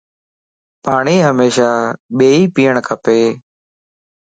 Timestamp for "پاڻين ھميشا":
0.83-1.69